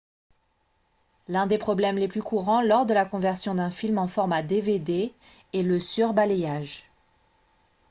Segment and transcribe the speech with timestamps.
[1.27, 5.13] l'un des problèmes les plus courants lors de la conversion d'un film en format dvd
[5.53, 6.89] est le surbalayage